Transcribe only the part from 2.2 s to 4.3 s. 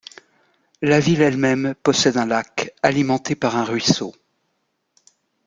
lac, alimenté par un ruisseau.